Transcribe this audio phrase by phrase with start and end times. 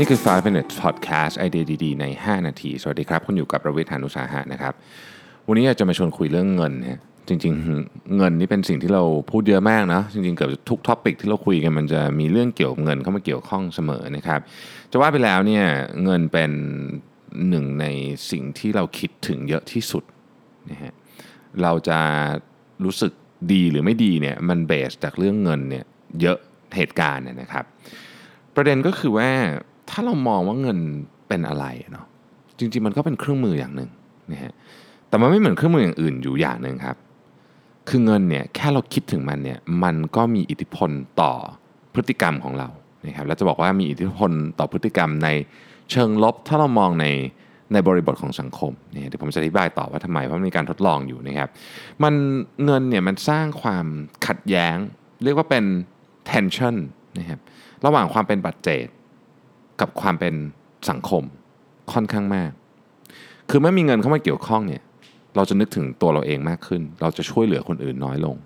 [0.00, 4.72] นี่คือ 5 minutes podcast ไอเดียดีๆ ใน 5 นาที สวัสดีครับ คุณอยู่กับประวิทยานุสาหะนะครับ
[5.48, 14.40] วันนี้อยากจะมาชวนคุยเรื่องเงินนะจริงๆ เงินนี่เป็นสิ่งที่เราพูดเยอะมากนะจริงๆ เกือบทุกท็อปิกที่เราคุยกันมันจะมีเรื่องเกี่ยวกับเงินเข้ามาเกี่ยวข้องเสมอนะครับ
[14.90, 15.64] จะว่าไปแล้วเนี่ย
[16.04, 16.50] เงินเป็น
[17.48, 17.86] หนึ่งใน
[18.30, 20.04] สิ่งที่เราคิดถึงเยอะที่สุด
[20.70, 20.92] นะฮะ
[21.62, 21.98] เราจะ
[22.84, 23.12] รู้สึก
[23.52, 25.84] ดีหรือไม่ดีเนี่ยมันเบสจากเรื่องเงินเนี่ย
[26.20, 26.38] เยอะ
[26.76, 27.64] เหตุการณ์นนะครับ
[28.54, 29.30] ประเด็นก็คือว่า
[29.90, 30.78] ถ้าเรามองว่าเงิน
[31.28, 32.06] เป็นอะไรเนาะ
[32.58, 33.90] จริงๆมันก็เป็นเครื่องมืออย่างหนึ่ง
[34.32, 34.52] นะฮะ
[35.08, 36.96] แต่มันไม่เหมือนเครื่องมืออย่างอื่นอยู่อย่างหนึ่งครับ
[37.88, 41.32] คือเงินเนี่ยแค่เราคิดถึงมันเนี่ยมันก็มีอิทธิพลต่อ
[41.94, 42.68] พฤติกรรมของเรา
[43.06, 45.28] นะครับแล้วจะบอกว่ามีอิทธิพลต่อพฤติกรรมใน
[45.90, 47.06] เชิงลบ ถ้าเรามองใน
[47.72, 51.48] ในบริบทของสังคมเนี่ยเดี๋ยวผมจะอธิบายต่อว่าทำไมเพราะมีการทดลองอยู่นะครับ
[52.02, 52.14] มัน
[52.64, 53.86] เงินเนี่ยมันสร้างความ
[54.26, 54.76] ขัดแย้ง
[55.24, 55.64] เรียกว่าเป็น
[56.30, 56.76] tension
[57.18, 57.40] นะครับ
[57.86, 58.86] ระหว่างความเป็นปัจเจก
[59.80, 60.34] กับความเป็น
[60.90, 61.22] สังคม
[61.92, 62.50] ค่อนข้างมาก
[63.50, 64.82] คือเมื่อมีเงินเข้ามาเกี่ยวข้องเนี่ย
[65.36, 68.36] เราจะนึกถึงตัวเราเองมากขึ้น เราจะช่วยเหลือคนอื่นน้อยลง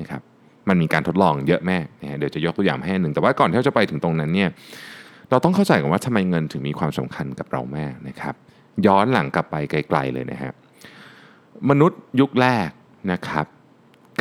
[0.00, 0.22] นะครับ
[0.68, 4.50] มันมีการทดลองเยอะแม่นะเดี๋ยวจะยกตัวอย่างให้หนึ่ง แต่ว่าก่อนที่จะไปถึงตรงนั้นเนี่ย
[5.30, 8.34] เราต้องเข้าใจก่อนว่าทำไมเงินถึงมีความสำคัญกับเราแม่นะครับ
[8.86, 10.52] ย้อนหลังกลับไปไกลๆเลยนะฮะ
[11.70, 12.68] มนุษย์ยุคแรก
[13.12, 13.46] นะครับ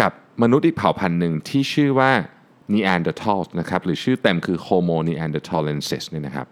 [0.02, 0.12] กับ
[0.44, 2.12] มนุษย์อีกเผ่าพันธุ์หนึ่งที่ชื่อว่า
[2.74, 6.48] Neanderthals นะครับ หรือชื่อเต็มคือ Homo neanderthalensis เนี่ยนะครับ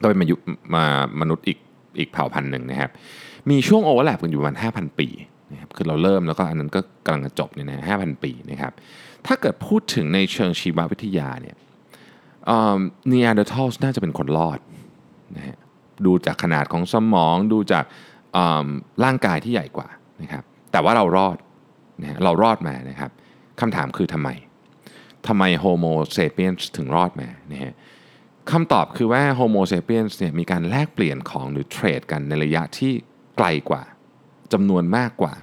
[0.00, 0.36] ก็เป็นมายุ
[0.74, 0.84] มา
[1.20, 1.58] มนุษย์อีก
[1.98, 2.90] อีกเผ่าพันธุ์หนึ่งนะครับ
[3.50, 5.08] มีช่วงโอเวอร์แลปกันอยู่ประมาณ5,000 ปี
[5.52, 8.72] นะครับคือเราเริ่มแล้วก็อันนั้นก็กำลังจะจบเนี่ยนะ5,000ปีนะครับ
[9.26, 11.56] ถ้าเกิดพูดถึงในเชิงชีววิทยาเนี่ย
[13.10, 14.58] นีแอนเดอร์ทัลน่าจะเป็นคนรอด
[15.36, 15.56] นะฮะ
[16.06, 17.84] ดูจากขนาดของสมองดูจาก
[19.04, 19.88] ร่างกายที่ใหญ่กว่า
[20.22, 21.36] นะครับ แต่ว่าเรารอด
[22.02, 23.10] นะเรารอดมานะครับ
[23.60, 24.28] คำถามคือทำไม
[25.28, 27.72] ทำไมโฮโมเซเปียนถึงรอดมานะฮะ
[28.50, 32.92] คำตอบคือว่าโฮโมเซเปียนเนี่ยมีการแลกเปลี่ยนของหรือ trade กันในระยะที่
[33.36, 33.82] ไกลกว่า
[34.52, 35.34] จำนวนมากกว่า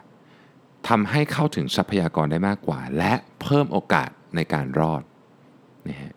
[0.87, 5.03] ทำให้เข้าถึงทรัพยากรได้มากกว่า และเพิ่มโอกาสในการรอด
[5.89, 6.11] นะฮะ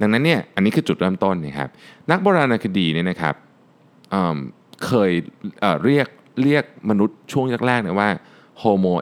[0.00, 1.68] ดังนั้นเนี่ยอันนี้คือจุดเริ่มต้นนะครับ
[2.10, 3.34] นักโบราณคดีเนี่ยนะครับ
[4.10, 5.12] เเคย
[5.60, 6.08] เเรียก
[6.42, 8.08] เรียกมนุษย์ช่วงแรกๆเนี่ยว่า
[8.62, 8.94] Homo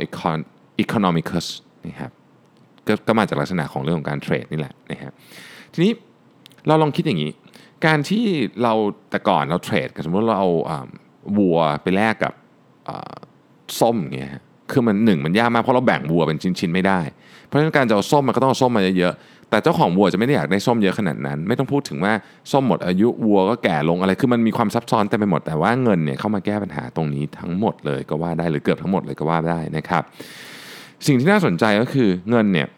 [0.83, 1.47] economicus
[1.87, 2.13] นะครับ
[3.07, 5.13] ก็มาจากลักษณะของเรื่องของการเทรดนี่แหละนะครับ
[5.73, 5.93] ทีนี้
[6.67, 7.33] เราลองคิดอย่างนี้
[7.87, 8.25] การที่
[8.63, 8.73] เรา
[9.11, 10.51] แต่ก่อนเราเทรดกันสมมติเราเอา
[11.39, 12.33] วัวไปแลกกับ
[13.81, 14.31] ส้มเงี้ย
[14.73, 17.01] คือมันหนึ่งมันยากมากเพราะเราแบ่งวัวเป็นชิ้นๆไม่ได้
[17.47, 22.13] เพราะฉะนั้นการจะเอาส้มมันก็ต้องเอาส้มมาเยอะๆแต่เจ้าของวัวจะไม่ได้อยากได้ส้มเยอะขนาดนั้น ไม่ต้องพูดถึงว่า
[22.53, 30.03] ส้มหมดอายุวัวก็แก่ลงอะไรคือมันมีความซับซ้อนเต็มไปหมดแต่ว่าเงินเนี่ยเข้ามาแก้ปัญหาตรงนี้ทั้งหมดเลยก็ว่าได้หรือเกือบทั้งหมดเลยก็ว่าได้นะครับ
[31.07, 32.69] สิ่งที่น่าสนใจก็คือเงินเนี่ย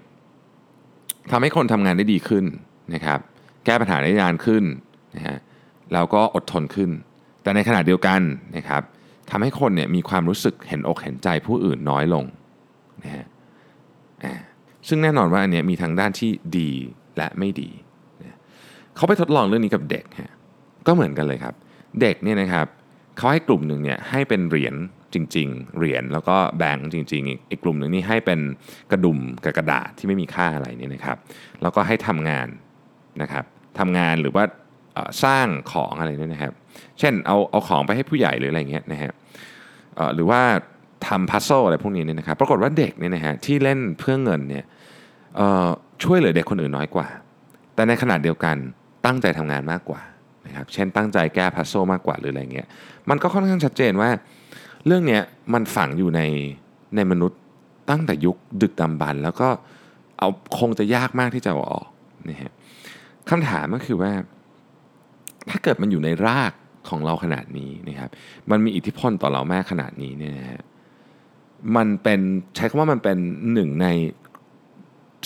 [1.31, 2.45] ทำให้คนทำงานได้ดีขึ้น
[2.95, 3.21] นะครับ
[3.65, 4.65] แก้ปัญหาได้นานขึ้น
[5.17, 5.39] นะฮะ
[5.93, 6.91] แล้วก็อดทนขึ้น
[7.43, 8.21] แต่ในขณะเดียวกัน
[8.57, 8.83] นะครับ
[9.31, 12.25] ทำให้คนเนี่ยมีความรู้สึกเห็นอกเห็นใจผู้อื่นน้อยลง
[13.03, 13.27] นะฮะ
[14.89, 16.71] ซึ่งแน่นอนว่าอันเนี้ยมีทั้งด้านที่ดี
[17.17, 17.71] และไม่ดี
[18.97, 20.33] เขาไปทดลองเรื่องนี้กับเด็กฮะ
[20.87, 21.55] ก็เหมือนกันเลยครับ
[22.01, 22.67] เด็กเนี่ยนะครับ
[23.17, 24.75] เขาให้กลุ่มหนึ่งเนี่ยให้เป็นเหรียญ
[25.15, 28.41] จริง ๆ เหรียญแล้วก็แบงค์จริงๆ อีกกลุ่มหนึ่งนี่ให้เป็น
[28.91, 31.19] กระดุมกับกระดาษที่ไม่มีค่าอะไรนี่นะครับ
[31.63, 32.49] แล้วก็ให้ทำงาน
[33.23, 33.45] นะครับ
[33.79, 34.45] ทำงานหรือว่า
[35.25, 36.53] สร้างของอะไรนี่นะครับ
[36.99, 39.13] เช่นเอาเอาของไปให้ผู้ใหญ่หรืออะไรเงี้ยนะฮะ
[40.15, 40.41] หรือว่า
[41.07, 44.65] ทำพัซโซอะไรพวกนี้เนี่ยนะครับ ปรากฏว่าเด็กเนี่ยนะฮะที่เล่นเพื่อเงินเนี่ย
[46.05, 47.07] ช่วยเหลือเด็กคนอื่นน้อยกว่า
[47.75, 48.57] แต่ในขณะเดียวกัน
[49.07, 50.01] ตั้งใจทำงานมากกว่า
[50.47, 52.67] นะครับ เช่นตั้งใจแก้พัซโซมากกว่าหรืออะไรเงี้ย
[53.11, 54.11] มันก็ค่อนข้างชัดเจนว่า
[54.87, 55.23] เรื่องเนี้ย
[55.55, 56.21] มันฝังอยู่ใน
[56.97, 57.41] ในมนุษย์
[57.91, 59.49] ตั้งแต่ยุคดึกดำบรรแล้วก็
[60.19, 61.89] เอาคงจะยากมากที่จะเอาออก
[62.29, 62.53] นะฮะ
[63.31, 64.13] คำถามก็คือว่า
[65.51, 66.53] ถ้าเกิดมันอยู่ในราก
[66.89, 68.11] ของเราขนาดนี้นะครับ
[68.51, 70.63] มันมีอิทธิพลต่อเรามากขนาดนี้เนี่ยนะฮะ
[71.77, 72.21] มันเป็น
[72.57, 73.17] ใช้คำว่ามันเป็น
[73.53, 73.87] หนึ่งใน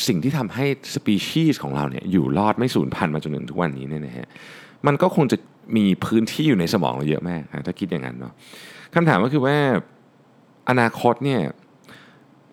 [0.06, 0.64] สิ่งที่ทำให้
[0.94, 4.26] สปีชีส์ของเราเนี่ยอยู่รอดไม่สูญพันธุ์มาจนถึงทุกวันนี้เนี่ยนะฮะ
[4.86, 5.36] มันก็คงจะ
[5.76, 8.32] มีพื้นที่อยู่ในสมองเราเยอะมากถ้าคิดอย่างนั้นเนาะ
[8.94, 9.56] คำถามก็คือว่า
[10.70, 11.40] อนาคตเนี่ย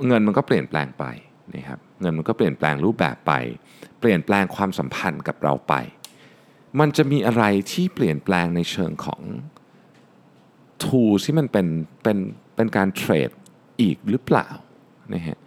[0.07, 1.03] เงินมันก็เปลี่ยนแปลงไป
[1.53, 3.33] นะครับเงินมันก็เปลี่ยนแปลงรูปแบบไป
[3.99, 5.73] เปลี่ยนแปลงความสัมพันธ์กับเราไป
[6.79, 9.21] มันจะมีอะไรที่เปลี่ยนแปลงในเชิงของ
[10.83, 11.67] ทูที่มันเป็น
[12.03, 12.17] เป็น
[12.55, 13.29] เป็นการเทรด
[13.81, 14.47] อีกหรือเปล่า
[15.13, 15.37] นะฮะ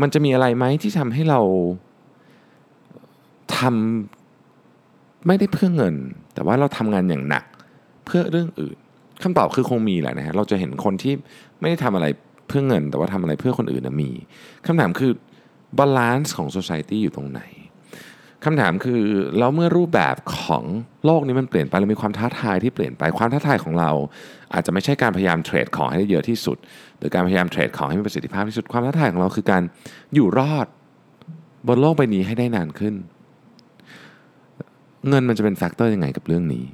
[0.00, 1.40] มันจะมีอะไรไหมที่ทำให้เรา
[3.58, 5.94] ทำไม่ได้เพื่อเงิน
[6.34, 7.44] แต่ว่าเราทำงานอย่างหนัก
[8.04, 8.76] เพื่อเรื่องอื่น
[9.22, 11.14] คำตอบคือคงมีแหละนะฮะเราจะเห็นคนที่
[11.60, 12.06] ไม่ได้ทำอะไร
[12.48, 14.10] เพื่อเงิน แต่ว่าทำอะไรเพื่อคนอื่นนะมี
[14.66, 15.12] คำถามคือ
[15.78, 17.42] balance ของ society อยู่ตรงไหน
[18.44, 19.02] คำถามคือ
[19.38, 20.64] แล้วเมื่อรูปแบบของ
[21.04, 23.90] โลกนี้มันเปลี่ยนไปเรามีความท้าทายที่เปลี่ยนไปความท้าทายของเรา
[24.52, 26.56] อาจจะไม่ใช่การพยายาม trade ของให้ได้เยอะที่สุด
[26.98, 29.62] หรือการพยายาม trade ของให้มีประสิทธิภาพที่สุดความท้าทายของเราคือการ
[30.14, 30.66] อยู่รอด
[31.68, 32.94] บนโลกใบนี้ให้ได้นานขึ้น
[35.08, 36.64] เงินมันจะเป็น factor ยังไงกับเรื่องนี้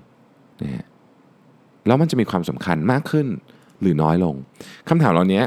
[0.63, 0.87] นะฮะ
[1.87, 3.27] แล้วมันจะมีความสำคัญมากขึ้น
[3.81, 4.35] หรือน้อยลง
[4.89, 5.43] คำถามเหล่านี้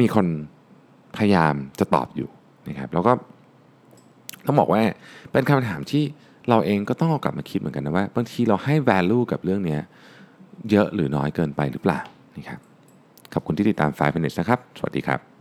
[0.00, 0.26] มีคน
[1.16, 2.28] พยายามจะตอบอยู่
[2.68, 3.12] นะครับแล้วก็
[4.46, 4.82] ต้องบอกว่า
[5.32, 6.02] เป็นคำถามที่
[6.48, 9.78] เราเองก็ต้องเอากลับมาคิดเหมือนกันนะว่าบางทีเราให้ value กับเรื่องนี้
[10.70, 12.00] เยอะหรือน้อยเกินไปหรือเปล่า
[12.36, 12.60] นะครับ
[13.32, 15.31] ขอบคุณที่ติดตาม5 minutes นะครับ สวัสดีครับ